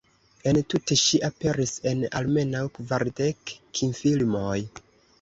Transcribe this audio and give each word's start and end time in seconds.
En 0.51 0.59
tute 0.73 0.97
ŝi 1.01 1.19
aperis 1.27 1.75
en 1.93 2.03
almenaŭ 2.21 2.65
kvardek 2.81 3.57
kinfilmoj. 3.81 4.61